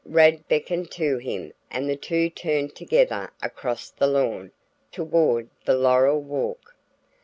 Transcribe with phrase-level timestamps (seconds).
[0.03, 4.51] Rad beckoned to him and the two turned together across the lawn
[4.91, 6.75] toward the laurel walk.